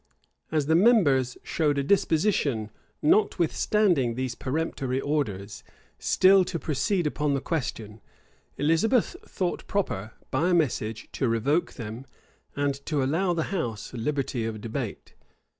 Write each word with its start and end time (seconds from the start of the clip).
As 0.51 0.65
the 0.65 0.73
members 0.73 1.37
showed 1.43 1.77
a 1.77 1.83
disposition, 1.83 2.71
notwithstanding 3.03 4.15
these 4.15 4.33
peremptory 4.33 4.99
orders, 4.99 5.63
still 5.99 6.43
to 6.43 6.57
proceed 6.57 7.05
upon 7.05 7.35
the 7.35 7.39
question, 7.39 8.01
Elizabeth 8.57 9.15
thought 9.27 9.67
proper, 9.67 10.13
by 10.31 10.49
a 10.49 10.53
message, 10.55 11.07
to 11.11 11.27
revoke 11.29 11.73
them, 11.73 12.07
and 12.55 12.83
to 12.87 13.03
allow 13.03 13.33
the 13.35 13.43
house 13.53 13.93
liberty 13.93 14.43
of 14.43 14.59
debate. 14.59 15.13